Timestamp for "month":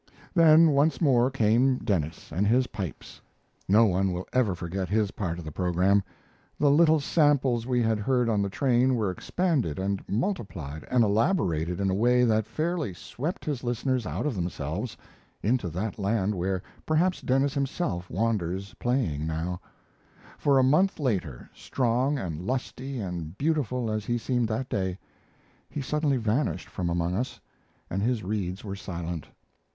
20.63-20.99